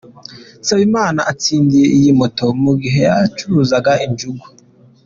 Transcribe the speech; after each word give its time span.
Nsabimana 0.61 1.19
atsindiye 1.31 1.87
iyi 1.97 2.09
moto 2.19 2.45
mu 2.63 2.73
gihe 2.81 2.99
yacuruzaga 3.07 3.91
injugu. 4.05 4.45